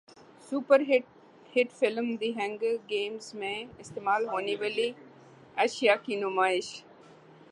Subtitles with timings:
[0.47, 0.81] super
[1.53, 4.91] hit film The Hunger Games میں استعمال ہونیوالی
[5.57, 6.73] اشیاء کی نمائش